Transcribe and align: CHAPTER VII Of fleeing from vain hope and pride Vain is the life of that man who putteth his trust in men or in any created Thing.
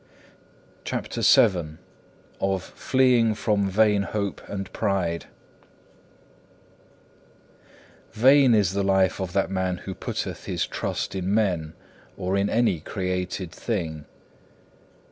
CHAPTER 0.83 1.21
VII 1.21 1.77
Of 2.39 2.63
fleeing 2.63 3.35
from 3.35 3.69
vain 3.69 4.01
hope 4.01 4.41
and 4.47 4.73
pride 4.73 5.27
Vain 8.13 8.55
is 8.55 8.73
the 8.73 8.81
life 8.81 9.19
of 9.21 9.33
that 9.33 9.51
man 9.51 9.77
who 9.85 9.93
putteth 9.93 10.45
his 10.45 10.65
trust 10.65 11.13
in 11.13 11.31
men 11.31 11.73
or 12.17 12.35
in 12.35 12.49
any 12.49 12.79
created 12.79 13.51
Thing. 13.51 14.05